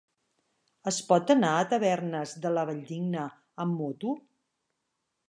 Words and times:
Es 0.91 0.95
pot 1.09 1.33
anar 1.33 1.51
a 1.57 1.67
Tavernes 1.73 2.33
de 2.47 2.53
la 2.55 2.63
Valldigna 2.71 3.27
amb 3.67 3.77
moto? 3.83 4.15